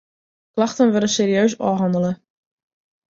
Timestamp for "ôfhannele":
1.69-2.11